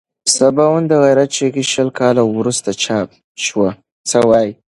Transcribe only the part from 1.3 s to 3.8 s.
چغې شل کاله وروسته چاپ شوه.